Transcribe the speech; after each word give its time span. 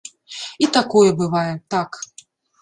І 0.63 0.69
такое 0.77 1.09
бывае, 1.19 1.53
так. 1.75 1.91